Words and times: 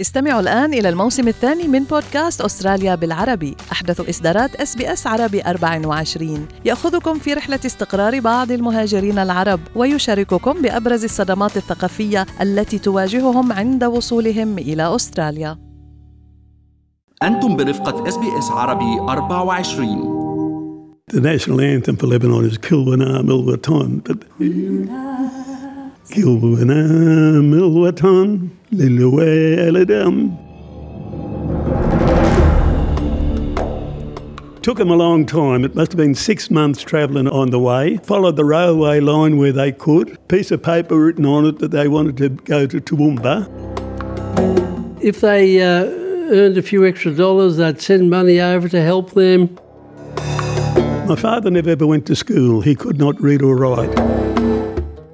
استمعوا 0.00 0.40
الآن 0.40 0.74
إلى 0.74 0.88
الموسم 0.88 1.28
الثاني 1.28 1.68
من 1.68 1.84
بودكاست 1.84 2.40
أستراليا 2.40 2.94
بالعربي. 2.94 3.56
أحدث 3.72 4.08
إصدارات 4.08 4.54
اس 4.54 4.76
بي 4.76 4.92
اس 4.92 5.06
عربي 5.06 5.42
24 5.42 6.46
يأخذكم 6.64 7.18
في 7.18 7.34
رحلة 7.34 7.60
استقرار 7.66 8.20
بعض 8.20 8.52
المهاجرين 8.52 9.18
العرب 9.18 9.60
ويشارككم 9.76 10.62
بأبرز 10.62 11.04
الصدمات 11.04 11.56
الثقافية 11.56 12.26
التي 12.40 12.78
تواجههم 12.78 13.52
عند 13.52 13.84
وصولهم 13.84 14.58
إلى 14.58 14.94
أستراليا. 14.94 15.58
أنتم 17.22 17.56
برفقة 17.56 18.08
اس 18.08 18.16
بي 18.16 18.38
اس 18.38 18.50
عربي 18.50 19.00
24 19.00 20.20
The 21.12 21.20
national 21.20 21.60
anthem 21.60 21.96
for 21.96 22.06
Lebanon 22.06 22.44
is 22.44 22.56
Kilwana 22.56 23.24
Milwaton, 23.24 23.98
but 24.06 24.18
Kilwana 26.08 27.44
Milwaton, 27.44 28.58
Liluwe 28.72 29.56
Eladam. 29.58 30.36
Took 34.62 34.76
them 34.76 34.90
a 34.90 34.96
long 34.96 35.24
time. 35.24 35.64
It 35.64 35.74
must 35.74 35.92
have 35.92 35.96
been 35.96 36.14
six 36.14 36.50
months 36.50 36.82
travelling 36.82 37.28
on 37.28 37.50
the 37.50 37.58
way. 37.58 37.96
Followed 37.98 38.36
the 38.36 38.44
railway 38.44 39.00
line 39.00 39.38
where 39.38 39.52
they 39.52 39.72
could. 39.72 40.18
Piece 40.28 40.50
of 40.50 40.62
paper 40.62 40.98
written 40.98 41.24
on 41.24 41.46
it 41.46 41.60
that 41.60 41.70
they 41.70 41.88
wanted 41.88 42.16
to 42.18 42.28
go 42.28 42.66
to 42.66 42.80
Toowoomba. 42.80 43.48
If 45.02 45.22
they 45.22 45.62
uh, 45.62 45.84
earned 45.86 46.58
a 46.58 46.62
few 46.62 46.84
extra 46.84 47.14
dollars, 47.14 47.56
they'd 47.56 47.80
send 47.80 48.10
money 48.10 48.38
over 48.40 48.68
to 48.68 48.82
help 48.82 49.12
them. 49.12 49.58
My 51.06 51.16
father 51.16 51.50
never 51.50 51.70
ever 51.70 51.86
went 51.86 52.06
to 52.06 52.14
school. 52.14 52.60
He 52.60 52.74
could 52.74 52.98
not 52.98 53.20
read 53.20 53.42
or 53.42 53.56
write. 53.56 54.19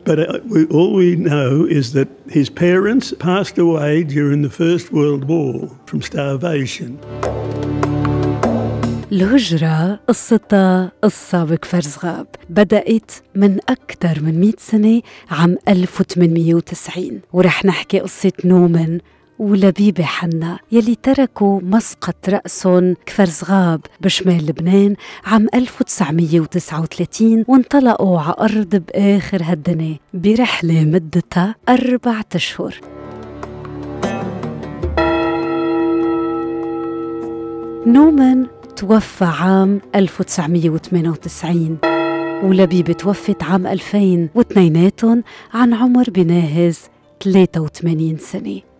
But 0.06 0.20
uh, 0.20 0.38
we, 0.48 0.66
all 0.66 0.94
we 0.94 1.16
know 1.16 1.66
is 1.78 1.92
that 1.94 2.08
his 2.28 2.48
parents 2.48 3.12
passed 3.18 3.58
away 3.58 4.04
during 4.04 4.42
the 4.42 4.50
First 4.50 4.92
World 4.92 5.24
War 5.24 5.68
from 5.86 6.00
starvation. 6.00 6.98
الهجرة 9.12 10.00
قصتها 10.08 10.92
قصة 11.02 11.44
بكفر 11.44 11.80
صغاب 11.80 12.26
بدأت 12.50 13.10
من 13.34 13.58
أكثر 13.68 14.22
من 14.22 14.40
100 14.40 14.52
سنة 14.58 15.02
عام 15.30 15.56
1890 15.68 17.20
ورح 17.32 17.64
نحكي 17.64 18.00
قصة 18.00 18.32
نومن 18.44 18.98
ولبيبة 19.38 20.04
حنا 20.04 20.58
يلي 20.72 20.94
تركوا 21.02 21.60
مسقط 21.62 22.28
رأسهم 22.28 22.96
كفر 23.06 23.26
صغاب 23.26 23.80
بشمال 24.00 24.46
لبنان 24.46 24.96
عام 25.24 25.46
1939 25.54 27.44
وانطلقوا 27.48 28.20
على 28.20 28.34
أرض 28.40 28.76
بآخر 28.76 29.42
هالدنيا 29.42 29.98
برحلة 30.14 30.84
مدتها 30.84 31.54
أربعة 31.68 32.26
أشهر. 32.34 32.80
نومان 37.86 38.46
توفى 38.76 39.24
عام 39.24 39.80
1998 39.94 41.78
ولبيبة 42.44 42.92
توفت 42.92 43.42
عام 43.42 43.66
2000 43.66 44.28
واثنيناتهم 44.34 45.22
عن 45.54 45.74
عمر 45.74 46.10
بناهز 46.10 46.80
83 47.24 48.18
سنة. 48.18 48.75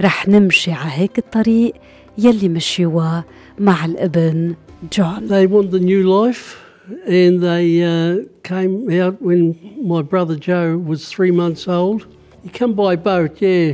رح 0.00 0.28
نمشي 0.28 0.72
على 0.72 0.90
هيك 0.92 1.18
الطريق 1.18 1.72
يلي 2.18 2.48
مشيوها 2.48 3.24
مع 3.58 3.84
الابن 3.84 4.54
جون 4.92 5.28
They 5.28 5.46
wanted 5.46 5.74
a 5.74 5.84
new 5.84 6.02
life 6.02 6.66
and 7.06 7.40
they 7.42 7.82
uh, 7.82 8.24
came 8.42 8.90
out 9.00 9.20
when 9.20 9.58
my 9.82 10.02
brother 10.02 10.36
Joe 10.36 10.76
was 10.76 11.08
three 11.08 11.32
months 11.32 11.66
old. 11.66 12.06
He 12.42 12.48
come 12.48 12.74
by 12.74 12.94
boat, 12.94 13.42
yeah, 13.42 13.72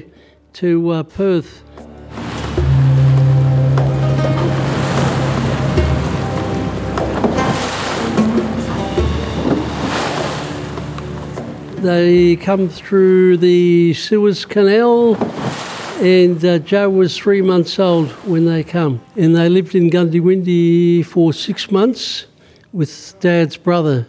to 0.54 0.90
uh, 0.90 1.02
Perth. 1.02 1.62
They 11.82 12.36
come 12.36 12.68
through 12.68 13.38
the 13.38 13.92
Suez 13.94 14.44
Canal, 14.44 15.16
and 15.99 16.43
uh, 16.45 16.59
Joe 16.59 16.89
was 16.89 17.17
three 17.17 17.41
months 17.41 17.79
old 17.79 18.09
when 18.25 18.45
they 18.45 18.63
come. 18.63 19.01
And 19.15 19.35
they 19.35 19.49
lived 19.49 19.73
in 19.73 19.89
Goondiwindi 19.89 21.05
for 21.05 21.33
six 21.33 21.71
months 21.71 22.27
with 22.71 23.15
Dad's 23.19 23.57
brother 23.57 24.07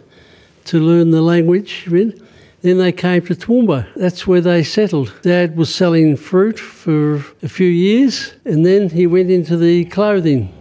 to 0.65 0.79
learn 0.79 1.09
the 1.11 1.21
language. 1.21 1.87
Then 1.87 2.77
they 2.77 2.91
came 2.91 3.25
to 3.25 3.35
Toowoomba. 3.35 3.87
That's 3.95 4.27
where 4.27 4.41
they 4.41 4.63
settled. 4.63 5.13
Dad 5.23 5.57
was 5.57 5.73
selling 5.73 6.15
fruit 6.15 6.59
for 6.59 7.25
a 7.41 7.49
few 7.49 7.67
years, 7.67 8.33
and 8.45 8.65
then 8.65 8.89
he 8.89 9.07
went 9.07 9.31
into 9.31 9.57
the 9.57 9.85
clothing. 9.85 10.53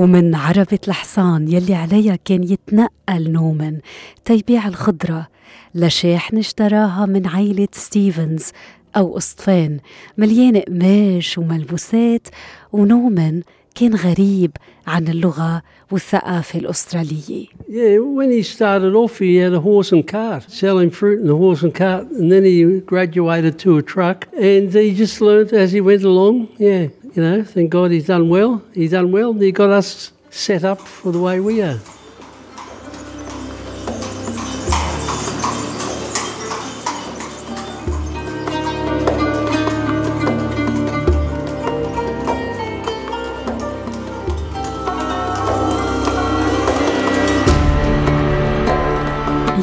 ومن 0.00 0.34
عربة 0.34 0.78
الحصان 0.88 1.48
يلي 1.48 1.74
عليها 1.74 2.16
كان 2.24 2.44
يتنقل 2.44 3.30
نومن 3.32 3.78
تيبيع 4.24 4.68
الخضرة 4.68 5.26
لشاحن 5.74 6.38
اشتراها 6.38 7.06
من 7.06 7.26
عيلة 7.26 7.68
ستيفنز 7.72 8.52
أو 8.96 9.14
قسطفان 9.14 9.78
مليانة 10.18 10.60
قماش 10.60 11.38
وملبوسات 11.38 12.28
ونومن 12.72 13.42
كان 13.74 13.94
غريب 13.94 14.50
عن 14.86 15.08
اللغة 15.08 15.62
والثقافة 15.90 16.58
الأسترالية. 16.58 17.46
Yeah, 17.72 17.98
when 17.98 18.32
he 18.32 18.42
started 18.42 18.96
off, 18.96 19.20
he 19.20 19.36
had 19.36 19.52
a 19.52 19.60
horse 19.60 19.92
and 19.92 20.04
cart, 20.04 20.50
selling 20.50 20.90
fruit 20.90 21.20
in 21.20 21.30
a 21.30 21.36
horse 21.36 21.62
and 21.62 21.72
cart, 21.72 22.08
and 22.08 22.32
then 22.32 22.44
he 22.44 22.80
graduated 22.80 23.60
to 23.60 23.76
a 23.76 23.82
truck, 23.82 24.26
and 24.32 24.74
he 24.74 24.92
just 24.92 25.20
learned 25.20 25.52
as 25.52 25.70
he 25.70 25.80
went 25.80 26.02
along. 26.02 26.48
Yeah, 26.58 26.88
you 27.14 27.22
know, 27.22 27.44
thank 27.44 27.70
God 27.70 27.92
he's 27.92 28.08
done 28.08 28.28
well. 28.28 28.60
He's 28.74 28.90
done 28.90 29.12
well, 29.12 29.30
and 29.30 29.40
he 29.40 29.52
got 29.52 29.70
us 29.70 30.10
set 30.30 30.64
up 30.64 30.80
for 30.80 31.12
the 31.12 31.20
way 31.20 31.38
we 31.38 31.62
are. 31.62 31.78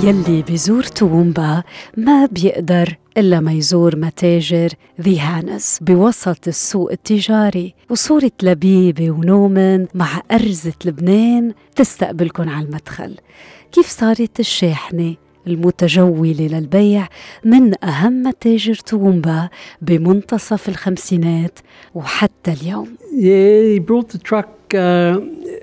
يلي 0.04 0.42
بيزور 0.42 0.84
توومبا 0.84 1.64
ما 1.98 2.26
بيقدر 2.26 2.98
إلا 3.18 3.40
ما 3.40 3.54
يزور 3.54 3.96
متاجر 3.96 4.70
ذي 5.02 5.20
هانس 5.20 5.80
بوسط 5.82 6.48
السوق 6.48 6.92
التجاري 6.92 7.74
وصورة 7.90 8.32
لبيبة 8.44 9.12
ونومن 9.12 9.86
مع 9.94 10.22
أرزة 10.32 10.74
لبنان 10.86 11.54
تستقبلكن 11.76 12.50
على 12.50 12.66
المدخل 12.66 13.16
كيف 13.72 13.88
صارت 13.90 14.40
الشاحنة 14.40 15.16
المتجولة 15.48 16.48
للبيع 16.48 17.08
من 17.46 17.86
أهم 17.86 18.24
متاجر 18.24 18.76
توومبا 18.76 19.50
بمنتصف 19.82 20.70
الخمسينات 20.70 21.60
وحتى 21.96 22.54
اليوم 22.62 22.88
Yeah, 23.12 23.74
he 23.74 23.80
brought 23.80 24.10
the 24.10 24.22
truck, 24.30 24.50
uh, 24.74 25.20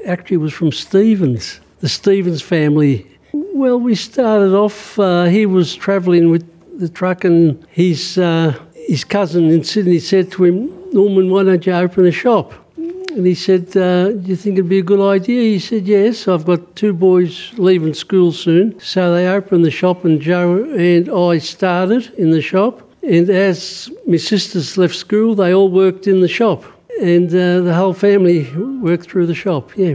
actually, 0.07 0.39
was 0.39 0.53
from 0.53 0.73
Stevens, 0.73 1.61
the 1.81 1.89
Stevens 1.89 2.43
family. 2.43 3.14
Well, 3.57 3.79
we 3.79 3.95
started 3.95 4.53
off, 4.53 4.99
uh, 4.99 5.27
he 5.27 5.47
was 5.47 5.77
travelling 5.77 6.29
with 6.29 6.45
the 6.77 6.89
truck, 6.89 7.23
and 7.23 7.65
his, 7.71 8.19
uh, 8.19 8.59
his 8.75 9.05
cousin 9.05 9.49
in 9.49 9.63
Sydney 9.63 10.01
said 10.01 10.33
to 10.33 10.45
him, 10.47 10.73
Norman, 10.93 11.31
why 11.31 11.45
don't 11.45 11.65
you 11.65 11.73
open 11.73 12.05
a 12.05 12.11
shop? 12.11 12.53
And 12.77 13.25
he 13.25 13.37
said, 13.37 13.69
uh, 13.77 14.11
Do 14.11 14.23
you 14.25 14.35
think 14.35 14.55
it'd 14.55 14.69
be 14.69 14.81
a 14.81 14.83
good 14.83 15.01
idea? 15.01 15.43
He 15.43 15.61
said, 15.61 15.87
Yes, 15.87 16.27
I've 16.27 16.45
got 16.45 16.75
two 16.75 16.93
boys 16.93 17.53
leaving 17.57 17.95
school 17.95 18.33
soon. 18.33 18.81
So 18.81 19.15
they 19.15 19.29
opened 19.29 19.65
the 19.65 19.71
shop, 19.71 20.05
and 20.05 20.21
Joe 20.21 20.65
and 20.65 21.09
I 21.09 21.39
started 21.39 22.13
in 22.15 22.31
the 22.31 22.43
shop. 22.43 22.83
And 23.05 23.31
as 23.31 23.89
my 24.05 24.17
sisters 24.17 24.77
left 24.77 24.97
school, 24.97 25.37
they 25.37 25.55
all 25.55 25.69
worked 25.69 26.09
in 26.09 26.23
the 26.23 26.29
shop. 26.41 26.65
And 27.01 27.29
uh, 27.29 27.61
the 27.61 27.75
whole 27.75 27.95
family 27.95 28.53
worked 28.83 29.09
through 29.09 29.27
the 29.27 29.35
shop, 29.37 29.77
yeah. 29.77 29.95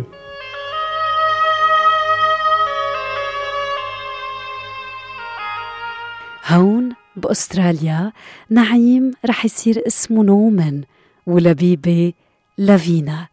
بأستراليا 7.19 8.11
نعيم 8.49 9.11
رح 9.25 9.45
يصير 9.45 9.83
اسمه 9.87 10.23
نومن 10.23 10.83
ولبيبة 11.27 12.13
لافينا 12.57 13.27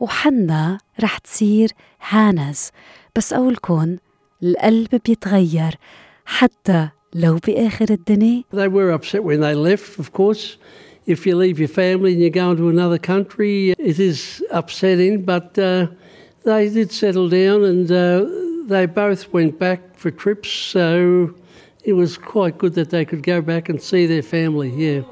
وحنا 0.00 0.78
رح 1.00 1.18
تصير 1.18 1.70
هانز 2.08 2.70
بس 3.16 3.32
أقولكن 3.32 3.98
القلب 4.42 5.00
بيتغير 5.06 5.74
حتى 6.24 6.88
لو 7.14 7.38
بآخر 7.46 7.86
الدنيا 7.90 8.42
They 8.52 8.68
were 8.68 8.90
upset 8.90 9.24
when 9.24 9.40
they 9.40 9.54
left, 9.54 9.98
of 9.98 10.12
course. 10.12 10.56
If 11.06 11.26
you 11.26 11.34
leave 11.36 11.58
your 11.58 11.68
family 11.68 12.12
and 12.14 12.22
you 12.22 12.30
go 12.30 12.52
into 12.52 12.68
another 12.68 12.98
country, 12.98 13.70
it 13.90 13.98
is 13.98 14.42
upsetting, 14.50 15.22
but 15.22 15.58
uh, 15.58 15.86
they 16.44 16.68
did 16.68 16.92
settle 16.92 17.28
down 17.28 17.64
and 17.64 17.90
uh, 17.90 18.24
they 18.72 18.86
both 18.86 19.32
went 19.32 19.58
back 19.58 19.80
for 19.96 20.10
trips. 20.10 20.50
So, 20.74 21.34
it 21.84 21.94
was 21.94 22.16
quite 22.16 22.58
good 22.58 22.74
that 22.74 22.90
they 22.90 23.04
could 23.04 23.22
go 23.22 23.40
back 23.40 23.68
and 23.68 23.82
see 23.82 24.06
their 24.06 24.22
family. 24.22 24.70
Yeah. 24.70 25.02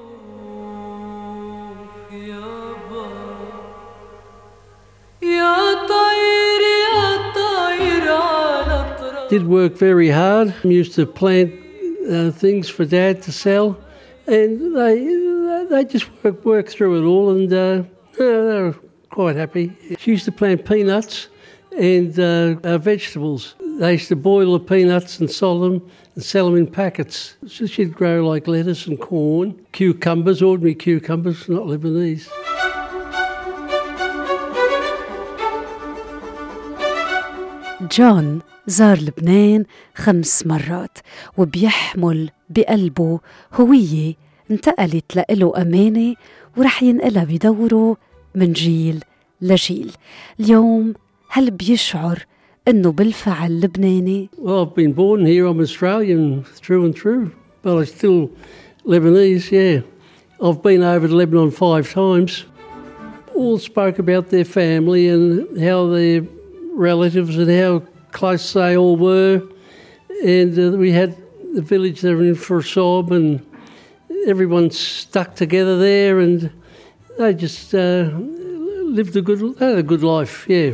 Did 9.28 9.46
work 9.46 9.76
very 9.76 10.11
hard. 10.11 10.55
Used 10.64 10.96
to 10.96 11.06
plant 11.06 11.55
uh, 12.11 12.32
things 12.32 12.69
for 12.69 12.84
Dad 12.84 13.22
to 13.22 13.32
sell, 13.32 13.78
and 14.26 14.76
they 14.76 15.67
they 15.70 15.84
just 15.84 16.06
work 16.25 16.44
work 16.44 16.69
through 16.69 17.00
it 17.00 17.06
all, 17.06 17.31
and 17.31 17.52
uh, 17.52 17.84
they 18.19 18.25
were 18.25 18.75
quite 19.08 19.37
happy. 19.37 19.76
She 20.00 20.11
used 20.12 20.25
to 20.25 20.32
plant 20.32 20.64
peanuts 20.64 21.28
and 21.76 22.19
uh, 22.19 22.56
uh, 22.64 22.78
vegetables. 22.78 23.55
They 23.81 23.93
used 23.93 24.09
to 24.09 24.17
boil 24.17 24.53
the 24.53 24.61
peanuts 24.61 25.21
and 25.21 25.31
salt 25.31 25.62
them 25.62 25.91
and 26.15 26.23
sell 26.23 26.44
them 26.50 26.59
in 26.59 26.67
packets. 26.67 27.37
So 27.47 27.65
she'd 27.65 27.94
grow 27.94 28.29
like 28.29 28.47
lettuce 28.47 28.87
and 28.87 29.00
corn, 29.00 29.59
cucumbers, 29.73 30.43
ordinary 30.43 30.75
cucumbers, 30.75 31.49
not 31.49 31.65
Lebanese. 31.67 32.29
جون 37.81 38.41
زار 38.67 38.99
لبنان 38.99 39.65
خمس 39.94 40.47
مرات 40.47 40.99
وبيحمل 41.38 42.31
بقلبه 42.50 43.21
هوية 43.55 44.15
انتقلت 44.50 45.17
لإله 45.17 45.62
أمانة 45.62 46.15
ورح 46.56 46.82
ينقلها 46.82 47.25
بدوره 47.25 47.97
من 48.35 48.53
جيل 48.53 49.05
لجيل 49.41 49.93
اليوم 50.41 50.94
هل 51.29 51.50
بيشعر 51.50 52.27
انه 52.69 52.93
بالفعل 52.93 53.61
لبناني 53.61 54.29
Well, 54.39 54.67
I've 54.67 54.75
been 54.75 54.93
born 54.93 55.27
here. 55.27 55.47
I'm 55.47 55.61
Australian 55.61 56.45
through 56.45 56.85
and 56.85 56.95
through, 56.95 57.33
but 57.62 57.77
I'm 57.77 57.87
still 57.87 58.31
Lebanese, 58.85 59.51
yeah. 59.51 59.81
I've 60.43 60.62
been 60.62 60.83
over 60.83 61.09
to 61.09 61.15
Lebanon 61.15 61.51
five 61.51 61.93
times. 61.93 62.45
All 63.35 63.59
spoke 63.59 63.99
about 63.99 64.31
their 64.31 64.45
family 64.45 65.09
and 65.09 65.61
how 65.61 65.87
their 65.89 66.23
relatives 66.75 67.37
and 67.37 67.51
how 67.51 67.83
close 68.12 68.53
they 68.53 68.77
all 68.77 68.97
were. 68.97 69.43
And 70.25 70.59
uh, 70.59 70.77
we 70.77 70.93
had 70.93 71.17
the 71.55 71.63
village 71.63 72.01
they 72.01 72.15
were 72.15 72.23
in 72.23 72.35
Kfarsgab, 72.35 73.11
and 73.11 73.45
everyone 74.27 74.71
stuck 74.71 75.35
together 75.35 75.79
there, 75.79 76.21
and 76.21 76.51
they 77.19 77.35
just 77.35 77.75
uh, 77.75 78.11
lived 78.99 79.17
a 79.17 79.23
good, 79.23 79.59
had 79.59 79.79
a 79.79 79.83
good 79.83 80.03
life, 80.03 80.47
yeah. 80.49 80.73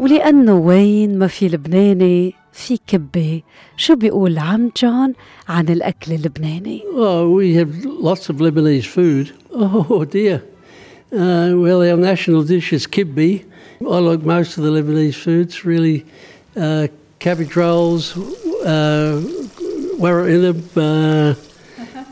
ولأنه 0.00 0.54
وين 0.54 1.18
ما 1.18 1.26
في 1.26 1.48
لبناني 1.48 2.34
في 2.52 2.78
كبة 2.86 3.42
شو 3.76 3.94
بيقول 3.96 4.38
عم 4.38 4.70
جون 4.82 5.12
عن 5.48 5.68
الأكل 5.68 6.12
اللبناني 6.12 6.82
Oh, 6.96 7.30
we 7.30 7.54
have 7.54 7.84
lots 7.84 8.28
of 8.28 8.36
Lebanese 8.36 8.86
food. 8.86 9.32
Oh 9.52 10.04
dear. 10.04 10.42
Uh, 11.12 11.52
well, 11.64 11.80
our 11.82 11.96
national 11.96 12.42
dish 12.42 12.72
is 12.72 12.86
kibbe. 12.88 13.44
I 13.80 13.98
like 13.98 14.22
most 14.22 14.58
of 14.58 14.64
the 14.64 14.70
Lebanese 14.70 15.14
foods, 15.14 15.64
really. 15.64 16.04
Uh, 16.56 16.88
cabbage 17.20 17.54
rolls, 17.54 18.16
uh, 18.66 19.22
warra 19.98 20.24
uh, 20.24 21.34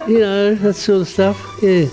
you 0.07 0.21
know, 0.21 0.55
that 0.55 0.75
sort 0.75 1.01
of 1.01 1.09
stuff. 1.09 1.39
Yeah. 1.63 1.89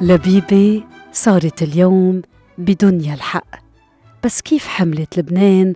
لبيبة 0.00 0.82
صارت 1.12 1.62
اليوم 1.62 2.22
بدنيا 2.58 3.14
الحق 3.14 3.46
بس 4.24 4.40
كيف 4.40 4.66
حملت 4.66 5.18
لبنان 5.18 5.74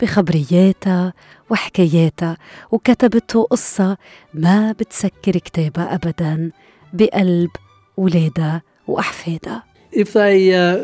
بخبرياتها 0.00 1.12
وحكاياتها 1.50 2.36
وكتبته 2.70 3.42
قصة 3.42 3.96
ما 4.34 4.72
بتسكر 4.72 5.32
كتابها 5.32 5.94
أبدا 5.94 6.50
بقلب 6.92 7.50
ولادها 7.96 8.62
وأحفادها 8.88 9.62
If 9.92 10.14
they 10.14 10.54
uh, 10.54 10.78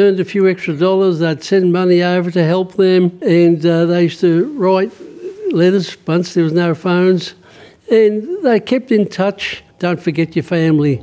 earned 0.00 0.20
a 0.20 0.24
few 0.24 0.46
extra 0.46 0.74
dollars, 0.74 1.18
they'd 1.18 1.42
send 1.42 1.72
money 1.72 2.00
over 2.00 2.30
to 2.30 2.44
help 2.44 2.76
them, 2.76 3.18
and 3.22 3.66
uh, 3.66 3.86
they 3.86 4.04
used 4.04 4.20
to 4.20 4.34
write 4.56 4.92
letters 5.52 5.96
once 6.06 6.34
there 6.34 6.44
was 6.44 6.52
no 6.52 6.72
phones, 6.72 7.34
and 7.90 8.14
they 8.44 8.60
kept 8.60 8.92
in 8.92 9.08
touch. 9.08 9.64
Don't 9.80 10.00
forget 10.00 10.36
your 10.36 10.44
family. 10.44 10.96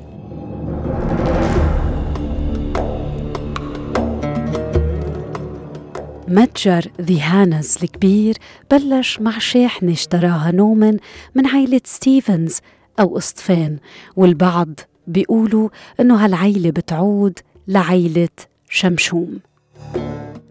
متجر 6.29 6.91
ذي 7.01 7.21
هانز 7.21 7.77
الكبير 7.83 8.37
بلش 8.71 9.19
مع 9.19 9.39
شاحنة 9.39 9.91
اشتراها 9.91 10.51
نومن 10.51 10.97
من 11.35 11.47
عيلة 11.47 11.81
ستيفنز 11.85 12.59
أو 12.99 13.17
أسطفان 13.17 13.77
والبعض 14.15 14.79
بيقولوا 15.07 15.69
إنه 15.99 16.25
هالعيلة 16.25 16.69
بتعود 16.69 17.39
لعيلة 17.67 18.29
شمشوم. 18.69 19.39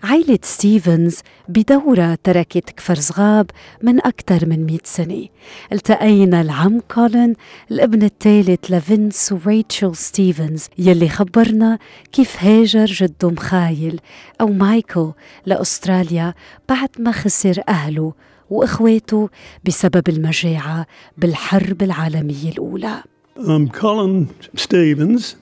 عيلة 0.03 0.39
ستيفنز 0.43 1.19
بدورة 1.49 2.19
تركت 2.25 2.71
كفر 2.71 2.95
صغاب 2.95 3.51
من 3.83 4.07
أكثر 4.07 4.47
من 4.49 4.67
مئة 4.67 4.85
سنة 4.85 5.27
التقينا 5.73 6.41
العم 6.41 6.81
كولين 6.95 7.35
الابن 7.71 8.03
الثالث 8.03 8.71
لفينس 8.71 9.33
وريتشل 9.33 9.97
ستيفنز 9.97 10.67
يلي 10.79 11.09
خبرنا 11.09 11.79
كيف 12.13 12.45
هاجر 12.45 12.85
جده 12.85 13.31
مخايل 13.31 14.01
أو 14.41 14.47
مايكل 14.47 15.13
لأستراليا 15.47 16.35
بعد 16.69 16.91
ما 16.99 17.13
خسر 17.13 17.63
أهله 17.69 18.13
وإخواته 18.51 19.29
بسبب 19.65 20.09
المجاعة 20.09 20.87
بالحرب 21.19 21.83
العالمية 21.83 22.51
الأولى 22.53 23.03
I'm 23.39 23.69
Colin 23.69 24.35
Stevens, 24.57 25.37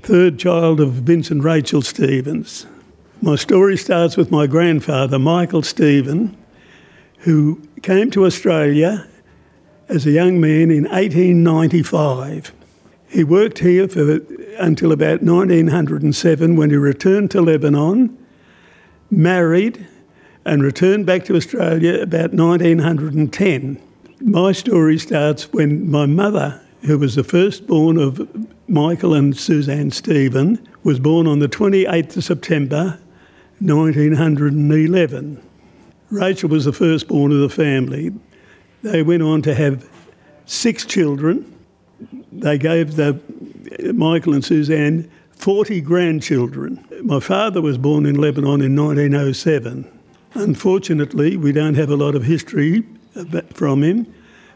third 0.00 0.40
child 0.40 0.80
of 0.80 0.90
Vince 1.06 1.30
and 1.30 1.44
Rachel 1.44 1.82
Stevens. 1.82 2.66
My 3.24 3.36
story 3.36 3.76
starts 3.76 4.16
with 4.16 4.32
my 4.32 4.48
grandfather, 4.48 5.16
Michael 5.16 5.62
Stephen, 5.62 6.36
who 7.18 7.62
came 7.80 8.10
to 8.10 8.26
Australia 8.26 9.06
as 9.88 10.04
a 10.04 10.10
young 10.10 10.40
man 10.40 10.72
in 10.72 10.88
1895. 10.90 12.52
He 13.06 13.22
worked 13.22 13.60
here 13.60 13.86
for 13.86 14.18
until 14.58 14.90
about 14.90 15.22
1907 15.22 16.56
when 16.56 16.70
he 16.70 16.76
returned 16.76 17.30
to 17.30 17.40
Lebanon, 17.40 18.18
married, 19.08 19.86
and 20.44 20.60
returned 20.60 21.06
back 21.06 21.24
to 21.26 21.36
Australia 21.36 22.02
about 22.02 22.32
1910. 22.32 23.80
My 24.20 24.50
story 24.50 24.98
starts 24.98 25.52
when 25.52 25.88
my 25.88 26.06
mother, 26.06 26.60
who 26.86 26.98
was 26.98 27.14
the 27.14 27.22
firstborn 27.22 27.98
of 27.98 28.28
Michael 28.66 29.14
and 29.14 29.36
Suzanne 29.36 29.92
Stephen, 29.92 30.58
was 30.82 30.98
born 30.98 31.28
on 31.28 31.38
the 31.38 31.48
28th 31.48 32.16
of 32.16 32.24
September 32.24 32.98
1911. 33.64 35.42
Rachel 36.10 36.48
was 36.48 36.64
the 36.64 36.72
firstborn 36.72 37.32
of 37.32 37.38
the 37.38 37.48
family. 37.48 38.12
They 38.82 39.02
went 39.02 39.22
on 39.22 39.42
to 39.42 39.54
have 39.54 39.88
six 40.46 40.84
children. 40.84 41.56
They 42.32 42.58
gave 42.58 42.96
the 42.96 43.20
Michael 43.94 44.34
and 44.34 44.44
Suzanne 44.44 45.10
40 45.32 45.80
grandchildren. 45.80 46.86
My 47.02 47.20
father 47.20 47.60
was 47.60 47.78
born 47.78 48.06
in 48.06 48.16
Lebanon 48.16 48.60
in 48.60 48.76
1907. 48.76 49.88
Unfortunately, 50.34 51.36
we 51.36 51.52
don't 51.52 51.74
have 51.74 51.90
a 51.90 51.96
lot 51.96 52.14
of 52.14 52.24
history 52.24 52.84
from 53.54 53.82
him, 53.82 54.12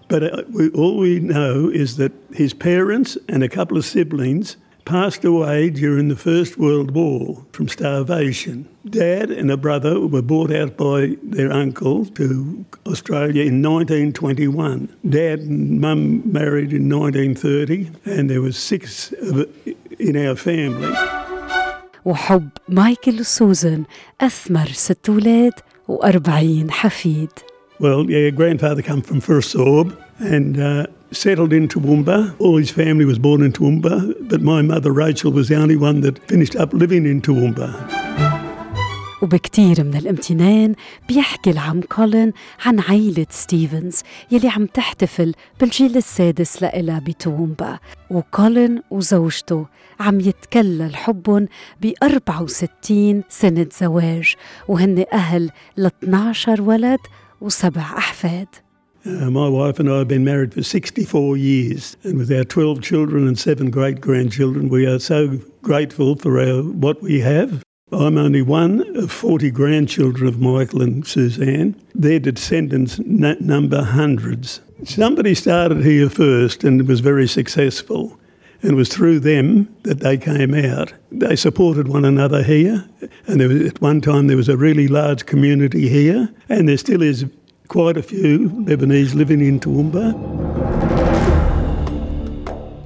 but 0.09 0.23
uh, 0.23 0.43
all 0.75 0.97
we 0.97 1.21
know 1.21 1.69
is 1.69 1.97
that 1.97 2.13
his 2.33 2.55
parents 2.55 3.19
and 3.29 3.43
a 3.43 3.49
couple 3.49 3.77
of 3.77 3.85
siblings 3.85 4.57
passed 4.87 5.25
away 5.25 5.69
during 5.69 6.09
the 6.09 6.17
First 6.17 6.57
World 6.59 6.93
War 6.93 7.45
from 7.53 7.69
starvation. 7.69 8.69
Dad 8.89 9.31
and 9.31 9.51
a 9.51 9.57
brother 9.57 10.01
were 10.01 10.23
brought 10.23 10.53
out 10.53 10.77
by 10.77 11.17
their 11.23 11.53
uncle 11.53 12.07
to 12.19 12.65
Australia 12.87 13.43
in 13.43 13.61
1921. 13.63 14.89
Dad 15.09 15.41
and 15.41 15.81
Mum 15.81 16.23
married 16.33 16.73
in 16.73 16.89
1930, 16.89 17.91
and 18.05 18.31
there 18.31 18.41
was 18.41 18.57
six 18.57 19.13
in 19.99 20.17
our 20.17 20.37
family. 20.37 20.95
وحب 22.05 22.49
مايكل 22.69 23.21
وسوزان 23.21 23.85
أثمر 24.21 24.67
ست 24.67 25.09
أولاد 25.09 25.53
وأربعين 25.89 26.71
حفيد. 26.71 27.31
Well, 27.79 28.11
yeah, 28.11 28.31
grandfather 28.31 28.83
come 28.83 29.03
from 29.03 29.21
Kfarsgab, 29.21 29.97
and 30.19 30.61
uh, 30.61 30.87
settled 31.13 31.53
in 31.53 31.69
Toowoomba. 31.69 32.35
All 32.39 32.57
his 32.57 32.71
family 32.71 33.05
was 33.05 33.19
born 33.19 33.43
in 33.43 33.53
Toowoomba, 33.53 34.29
but 34.29 34.41
my 34.43 34.63
mother 34.63 34.93
Rachel 34.93 35.33
was 35.33 35.49
the 35.49 35.57
only 35.57 35.77
one 35.77 36.01
that 36.03 36.19
finished 36.29 36.57
up 36.57 36.73
living 36.73 37.07
in 37.07 37.21
Toowoomba. 37.21 37.69
وبكتير 39.23 39.85
من 39.85 39.97
الامتنان 39.97 40.75
بيحكي 41.09 41.51
العم 41.51 41.81
كولين 41.81 42.33
عن 42.65 42.81
عيلة 42.81 43.27
ستيفنز 43.31 44.03
يلي 44.31 44.49
عم 44.49 44.67
تحتفل 44.67 45.35
بالجيل 45.61 45.97
السادس 45.97 46.63
لإلها 46.63 46.99
بتومبا 46.99 47.79
وكولين 48.11 48.83
وزوجته 48.91 49.67
عم 50.01 50.21
يتكلل 50.21 50.97
حبهم 50.97 51.49
ب 51.83 51.93
64 52.03 53.23
سنة 53.29 53.67
زواج 53.81 54.35
وهن 54.69 55.05
أهل 55.13 55.51
ل 55.77 55.87
12 55.87 56.63
ولد 56.63 57.01
وسبع 57.41 57.83
أحفاد 57.83 58.49
Uh, 59.07 59.31
my 59.31 59.49
wife 59.49 59.79
and 59.79 59.89
I 59.89 59.99
have 59.99 60.09
been 60.09 60.25
married 60.25 60.53
for 60.53 60.65
64 60.65 61.37
years, 61.37 61.97
and 62.03 62.19
with 62.19 62.33
our 62.33 62.43
12 62.43 62.83
children 62.83 63.29
and 63.29 63.39
seven 63.39 63.71
great 63.71 64.01
grandchildren, 64.01 64.69
we 64.69 64.85
are 64.85 64.99
so 64.99 65.39
grateful 65.63 66.17
for 66.17 66.41
our, 66.41 66.65
what 66.65 67.01
we 67.01 67.21
have. 67.21 67.63
I'm 67.93 68.19
only 68.19 68.43
one 68.43 68.97
of 68.97 69.13
40 69.13 69.53
grandchildren 69.53 70.27
of 70.27 70.41
Michael 70.41 70.83
and 70.83 71.07
Suzanne. 71.07 71.81
Their 71.95 72.19
descendants 72.19 72.99
n- 72.99 73.37
number 73.39 73.85
hundreds. 73.85 74.61
Somebody 74.83 75.37
started 75.37 75.85
here 75.85 76.11
first 76.11 76.65
and 76.65 76.89
was 76.89 76.99
very 76.99 77.29
successful, 77.29 78.19
and 78.61 78.73
it 78.73 78.75
was 78.75 78.89
through 78.89 79.21
them 79.21 79.73
that 79.85 80.01
they 80.01 80.19
came 80.19 80.53
out. 80.53 80.93
They 81.13 81.37
supported 81.37 81.87
one 81.87 82.05
another 82.05 82.43
here, 82.43 82.89
and 83.29 83.41
was, 83.41 83.69
at 83.69 83.81
one 83.81 84.01
time 84.01 84.27
there 84.27 84.37
was 84.37 84.49
a 84.49 84.57
really 84.57 84.89
large 84.89 85.27
community 85.27 85.89
here, 85.89 86.35
and 86.49 86.69
there 86.69 86.77
still 86.77 87.03
is 87.03 87.25
quite 87.69 87.97
a 87.97 88.03
few 88.03 88.49
Lebanese 88.67 89.15
living 89.15 89.41
in 89.41 89.61
Toowoomba. 89.61 90.15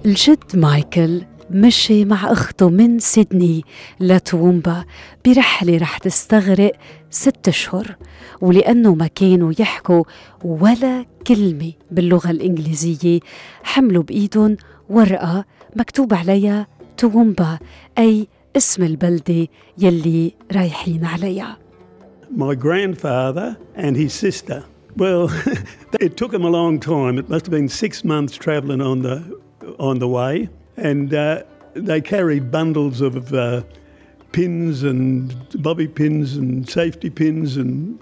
الجد 0.06 0.56
مايكل 0.56 1.22
مشي 1.50 2.04
مع 2.04 2.32
أخته 2.32 2.68
من 2.70 2.98
سيدني 2.98 3.64
لتوومبا 4.00 4.84
برحلة 5.26 5.76
رح 5.78 5.98
تستغرق 5.98 6.72
ست 7.10 7.48
أشهر 7.48 7.96
ولأنه 8.40 8.94
ما 8.94 9.06
كانوا 9.06 9.52
يحكوا 9.58 10.04
ولا 10.44 11.06
كلمة 11.26 11.72
باللغة 11.90 12.30
الإنجليزية 12.30 13.20
حملوا 13.62 14.02
بإيدهم 14.02 14.56
ورقة 14.90 15.44
مكتوب 15.76 16.14
عليها 16.14 16.66
توومبا 16.96 17.58
أي 17.98 18.28
اسم 18.56 18.82
البلدة 18.82 19.48
يلي 19.78 20.34
رايحين 20.52 21.04
عليها 21.04 21.58
my 22.30 22.54
grandfather 22.54 23.56
and 23.74 23.96
his 23.96 24.14
sister. 24.14 24.64
Well, 24.96 25.30
it 26.00 26.16
took 26.16 26.32
them 26.32 26.44
a 26.44 26.50
long 26.50 26.80
time. 26.80 27.18
It 27.18 27.28
must 27.28 27.46
have 27.46 27.50
been 27.50 27.68
six 27.68 28.04
months 28.04 28.36
travelling 28.36 28.80
on 28.80 29.02
the 29.02 29.40
on 29.78 29.98
the 29.98 30.08
way, 30.08 30.48
and 30.76 31.12
uh, 31.14 31.42
they 31.74 32.00
carried 32.00 32.50
bundles 32.50 33.00
of 33.00 33.32
uh, 33.32 33.62
pins 34.32 34.82
and 34.82 35.34
bobby 35.62 35.88
pins 35.88 36.36
and 36.36 36.68
safety 36.68 37.10
pins 37.10 37.56
and 37.56 38.00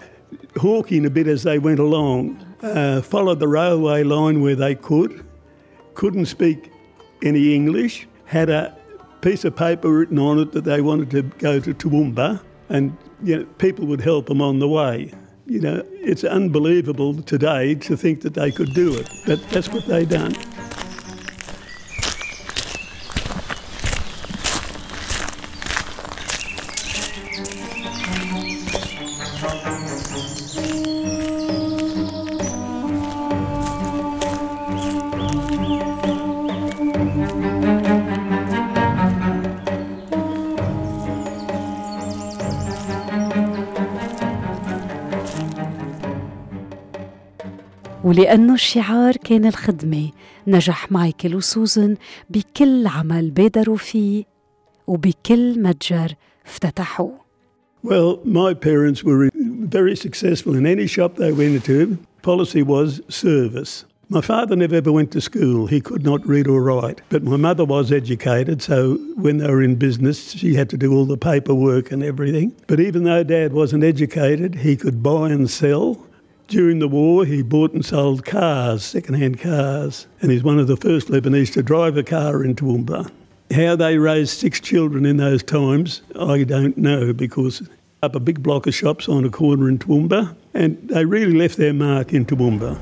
hawking 0.57 1.05
a 1.05 1.09
bit 1.09 1.27
as 1.27 1.43
they 1.43 1.59
went 1.59 1.79
along. 1.79 2.45
Uh, 2.61 3.01
followed 3.01 3.39
the 3.39 3.47
railway 3.47 4.03
line 4.03 4.41
where 4.41 4.55
they 4.55 4.75
could. 4.75 5.25
Couldn't 5.93 6.25
speak 6.25 6.71
any 7.21 7.55
English. 7.55 8.07
Had 8.25 8.49
a 8.49 8.77
piece 9.21 9.45
of 9.45 9.55
paper 9.55 9.91
written 9.91 10.19
on 10.19 10.39
it 10.39 10.51
that 10.51 10.63
they 10.63 10.81
wanted 10.81 11.09
to 11.11 11.23
go 11.39 11.59
to 11.59 11.73
Toowoomba, 11.73 12.41
and 12.69 12.95
you 13.23 13.39
know, 13.39 13.45
people 13.57 13.85
would 13.87 14.01
help 14.01 14.27
them 14.27 14.41
on 14.41 14.59
the 14.59 14.67
way. 14.67 15.11
You 15.45 15.59
know, 15.59 15.83
it's 15.93 16.23
unbelievable 16.23 17.21
today 17.23 17.75
to 17.75 17.97
think 17.97 18.21
that 18.21 18.35
they 18.35 18.51
could 18.51 18.73
do 18.73 18.95
it, 18.95 19.09
but 19.25 19.41
that's 19.49 19.69
what 19.69 19.85
they 19.87 20.05
done. 20.05 20.35
ولأنه 48.09 48.53
الشعار 48.53 49.15
كان 49.15 49.45
الخدمة 49.45 50.11
نجح 50.47 50.91
مايكل 50.91 51.35
وسوزن 51.35 51.95
بكل 52.29 52.87
عمل 52.87 53.31
بادروا 53.31 53.77
فيه 53.77 54.23
وبكل 54.87 55.61
متجر 55.61 56.15
افتتحوه 56.45 57.29
Well, 57.83 58.19
my 58.25 58.53
parents 58.53 59.03
were 59.03 59.29
very 59.77 59.95
successful 59.95 60.55
in 60.55 60.65
any 60.65 60.87
shop 60.87 61.15
they 61.15 61.31
went 61.31 61.55
into. 61.59 61.99
Policy 62.23 62.63
was 62.63 62.99
service. 63.09 63.85
My 64.09 64.21
father 64.21 64.55
never 64.55 64.75
ever 64.81 64.91
went 64.91 65.11
to 65.11 65.21
school. 65.21 65.67
He 65.67 65.79
could 65.79 66.03
not 66.03 66.27
read 66.27 66.47
or 66.47 66.61
write. 66.63 66.99
But 67.09 67.23
my 67.23 67.37
mother 67.37 67.63
was 67.63 67.91
educated, 67.91 68.63
so 68.63 68.77
when 69.25 69.37
they 69.37 69.49
were 69.53 69.61
in 69.69 69.75
business, 69.75 70.17
she 70.41 70.55
had 70.55 70.67
to 70.71 70.77
do 70.77 70.89
all 70.95 71.05
the 71.05 71.23
paperwork 71.31 71.91
and 71.93 72.01
everything. 72.03 72.47
But 72.65 72.79
even 72.79 73.03
though 73.03 73.23
dad 73.23 73.53
wasn't 73.53 73.83
educated, 73.83 74.51
he 74.67 74.75
could 74.75 75.03
buy 75.03 75.29
and 75.29 75.47
sell. 75.47 75.87
During 76.48 76.78
the 76.78 76.88
war, 76.88 77.24
he 77.24 77.42
bought 77.42 77.72
and 77.72 77.84
sold 77.84 78.24
cars, 78.24 78.84
second-hand 78.84 79.40
cars, 79.40 80.06
and 80.20 80.30
he's 80.30 80.42
one 80.42 80.58
of 80.58 80.66
the 80.66 80.76
first 80.76 81.08
Lebanese 81.08 81.52
to 81.54 81.62
drive 81.62 81.96
a 81.96 82.02
car 82.02 82.44
in 82.44 82.54
Toowoomba. 82.54 83.10
How 83.50 83.76
they 83.76 83.98
raised 83.98 84.38
six 84.38 84.60
children 84.60 85.06
in 85.06 85.16
those 85.16 85.42
times, 85.42 86.02
I 86.18 86.44
don't 86.44 86.76
know, 86.76 87.12
because 87.12 87.68
up 88.02 88.14
a 88.14 88.20
big 88.20 88.42
block 88.42 88.66
of 88.66 88.74
shops 88.74 89.08
on 89.08 89.24
a 89.24 89.30
corner 89.30 89.68
in 89.68 89.78
Toowoomba, 89.78 90.36
and 90.52 90.76
they 90.88 91.04
really 91.04 91.32
left 91.32 91.56
their 91.56 91.72
mark 91.72 92.12
in 92.12 92.26
Toowoomba. 92.26 92.78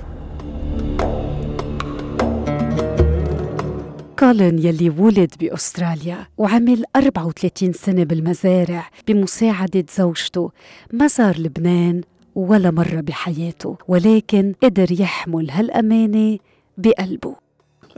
كولين 4.18 4.58
يلي 4.58 4.90
ولد 4.90 5.34
بأستراليا 5.40 6.26
وعمل 6.38 6.84
34 6.96 7.72
سنة 7.72 8.04
بالمزارع 8.04 8.88
بمساعدة 9.08 9.84
زوجته 9.96 10.50
ما 10.92 11.06
زار 11.06 11.38
لبنان 11.38 12.02
ولا 12.36 12.70
مرة 12.70 13.00
بحياته 13.00 13.78
ولكن 13.88 14.54
قدر 14.62 15.00
يحمل 15.00 15.50
هالأمانة 15.50 16.38
بقلبه 16.78 17.36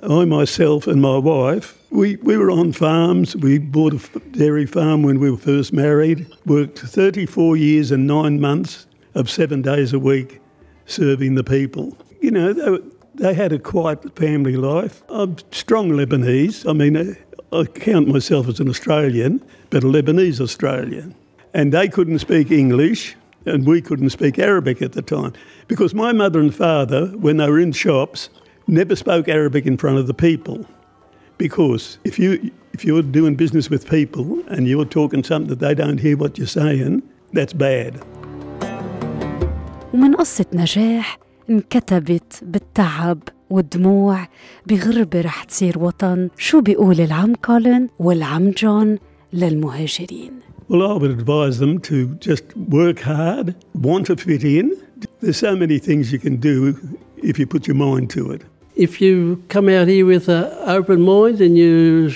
I 0.03 0.25
myself 0.25 0.89
and 0.89 1.01
my 1.01 1.19
wife, 1.19 1.79
we, 1.91 2.17
we 2.17 2.37
were 2.37 2.51
on 2.51 2.73
farms. 2.73 3.37
We 3.37 3.59
bought 3.59 3.93
a 3.93 3.97
f- 3.97 4.17
dairy 4.33 4.67
farm 4.67 5.05
when 5.05 5.21
we 5.21 5.31
were 5.31 5.37
first 5.37 5.73
married. 5.73 6.27
Worked 6.47 6.81
34 6.81 7.57
years 7.57 7.93
and 7.93 8.05
nine 8.07 8.41
months 8.41 8.87
of 9.15 9.31
seven 9.31 9.63
days 9.63 9.93
a 9.93 9.99
week 9.99 10.41
serving 10.87 11.37
the 11.37 11.45
people. 11.45 11.97
You 12.21 12.33
know, 12.33 12.53
they, 12.53 12.71
were, 12.71 12.83
they 13.15 13.35
had 13.35 13.53
a 13.53 13.59
quiet 13.59 14.17
family 14.19 14.57
life. 14.57 15.03
I'm 15.09 15.37
strong 15.53 15.91
Lebanese. 15.91 16.69
I 16.69 16.73
mean, 16.73 16.97
uh, 16.97 17.15
I 17.57 17.65
count 17.65 18.09
myself 18.09 18.49
as 18.49 18.59
an 18.59 18.69
Australian, 18.69 19.43
but 19.71 19.85
a 19.85 19.87
Lebanese 19.87 20.41
Australian. 20.41 21.15
And 21.53 21.73
they 21.73 21.89
couldn't 21.89 22.19
speak 22.19 22.51
English, 22.51 23.15
and 23.49 23.67
we 23.67 23.81
couldn't 23.81 24.11
speak 24.11 24.39
Arabic 24.39 24.83
at 24.83 24.93
the 24.93 25.03
time. 25.03 25.33
Because 25.69 25.95
my 25.95 26.13
mother 26.13 26.41
and 26.41 26.55
father, 26.55 27.07
when 27.25 27.37
they 27.37 27.49
were 27.49 27.61
in 27.61 27.73
shops, 27.73 28.31
never 28.67 28.97
spoke 28.97 29.29
Arabic 29.29 29.67
in 29.67 29.77
front 29.77 29.99
of 29.99 30.07
the 30.07 30.15
people. 30.15 30.67
Because 31.39 31.99
if 32.05 32.19
you 32.19 32.51
if 32.73 32.85
you're 32.85 33.03
doing 33.03 33.35
business 33.35 33.69
with 33.71 33.89
people 33.89 34.43
and 34.49 34.67
you're 34.69 34.85
talking 34.85 35.23
something 35.23 35.49
that 35.49 35.61
they 35.61 35.75
don't 35.75 35.99
hear 35.99 36.17
what 36.17 36.39
you're 36.39 36.47
saying, 36.47 37.03
that's 37.33 37.53
bad. 37.53 38.01
ومن 39.95 40.15
قصة 40.15 40.47
نجاح 40.53 41.19
انكتبت 41.51 42.41
بالتعب 42.43 43.19
والدموع 43.51 44.29
بغربة 44.67 45.21
رح 45.21 45.45
تصير 45.45 45.79
وطن 45.79 46.29
شو 46.39 46.61
بيقول 46.61 47.01
العم 47.01 47.35
كولين 47.35 47.89
والعم 47.99 48.51
جون 48.51 48.99
للمهاجرين 49.33 50.33
Well, 50.69 50.91
I 50.91 50.95
would 50.95 51.11
advise 51.11 51.59
them 51.59 51.79
to 51.81 52.15
just 52.17 52.57
work 52.57 53.01
hard, 53.01 53.55
want 53.75 54.07
to 54.07 54.17
fit 54.17 54.45
in. 54.45 54.77
There's 55.21 55.37
so 55.37 55.55
many 55.55 55.79
things 55.79 56.11
you 56.11 56.19
can 56.19 56.37
do 56.37 56.79
if 57.19 57.39
you 57.39 57.47
put 57.47 57.67
your 57.67 57.77
mind 57.77 58.11
to 58.11 58.31
it. 58.31 58.43
If 58.75 59.01
you 59.01 59.43
come 59.49 59.69
out 59.69 59.89
here 59.89 60.07
with 60.07 60.29
an 60.29 60.51
open 60.67 61.03
mind 61.03 61.41
and 61.41 61.57
you're 61.57 62.11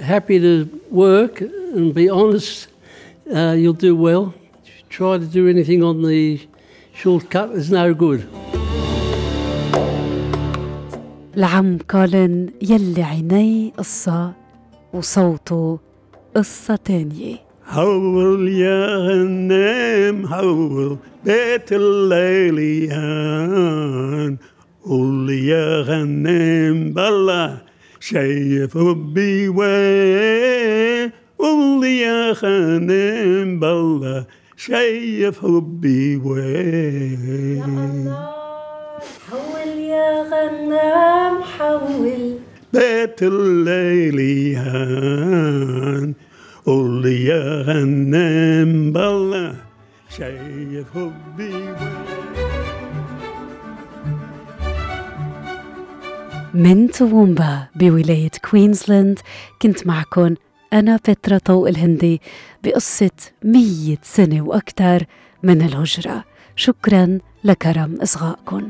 happy 0.00 0.40
to 0.40 0.80
work 0.90 1.40
and 1.40 1.94
be 1.94 2.08
honest, 2.08 2.68
uh, 3.34 3.52
you'll 3.52 3.74
do 3.74 3.94
well. 3.94 4.34
Try 4.88 5.18
to 5.18 5.26
do 5.26 5.48
anything 5.48 5.82
on 5.82 6.02
the 6.02 6.40
shortcut 6.94 7.50
is 7.50 7.70
no 7.70 7.92
good. 7.94 8.26
العم 11.36 11.78
كولين 11.78 12.50
يلي 12.62 13.02
عيني 13.02 13.72
قصة 13.78 14.32
وصوته 14.92 15.78
قصة 16.34 16.76
تانية 16.76 17.36
حول 17.71 18.47
يا 18.47 18.97
غنام 18.97 20.27
حول 20.27 20.97
بيت 21.25 21.71
الليليان. 21.71 22.91
قول 24.85 25.29
يا 25.29 25.81
غنام 25.81 26.93
بالله 26.93 27.61
شايف 27.99 28.77
حبي 28.77 29.47
وين؟ 29.47 31.11
قول 31.39 31.85
يا 31.85 32.31
غنام 32.31 33.59
بالله 33.59 34.25
شايف 34.57 35.39
حبي 35.39 36.15
وين؟ 36.15 38.13
حول 39.29 39.79
يا 39.79 40.23
غنام 40.31 41.41
حول 41.41 42.39
بيت 42.73 43.23
الليليان. 43.23 44.51
oluyor 46.65 47.67
annem 47.67 48.93
bala 48.93 49.55
şey 50.09 50.81
hobbi 50.93 51.51
من 56.53 56.91
توومبا 56.91 57.67
بولاية 57.75 58.31
كوينزلاند 58.51 59.19
كنت 59.61 59.87
معكم 59.87 60.35
أنا 60.73 60.95
بترا 60.95 61.37
طوق 61.37 61.67
الهندي 61.67 62.21
بقصة 62.63 63.17
مية 63.43 63.97
سنة 64.03 64.41
وأكثر 64.41 65.05
من 65.43 65.61
الهجرة. 65.61 66.23
شكرا 66.55 67.19
لكرم 67.43 68.01
إصغائكم 68.01 68.69